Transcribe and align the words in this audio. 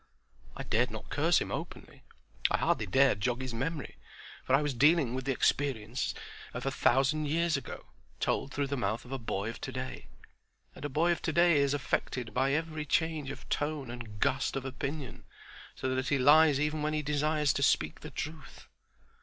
I 0.57 0.63
dared 0.63 0.89
not 0.89 1.11
curse 1.11 1.39
him 1.39 1.51
openly; 1.51 2.01
I 2.49 2.57
hardly 2.57 2.87
dared 2.87 3.21
jog 3.21 3.39
his 3.39 3.53
memory, 3.53 3.97
for 4.43 4.55
I 4.55 4.61
was 4.63 4.73
dealing 4.73 5.13
with 5.13 5.25
the 5.25 5.31
experiences 5.31 6.15
of 6.55 6.65
a 6.65 6.71
thousand 6.71 7.27
years 7.27 7.55
ago, 7.55 7.85
told 8.19 8.51
through 8.51 8.65
the 8.65 8.75
mouth 8.77 9.05
of 9.05 9.11
a 9.11 9.19
boy 9.19 9.51
of 9.51 9.61
today; 9.61 10.07
and 10.73 10.83
a 10.83 10.89
boy 10.89 11.11
of 11.11 11.21
today 11.21 11.57
is 11.57 11.75
affected 11.75 12.33
by 12.33 12.51
every 12.51 12.83
change 12.87 13.29
of 13.29 13.47
tone 13.47 13.91
and 13.91 14.19
gust 14.19 14.55
of 14.55 14.65
opinion, 14.65 15.23
so 15.75 15.93
that 15.93 16.07
he 16.07 16.17
lies 16.17 16.59
even 16.59 16.81
when 16.81 16.93
he 16.93 17.03
desires 17.03 17.53
to 17.53 17.61
speak 17.61 17.99
the 17.99 18.09
truth. 18.09 18.65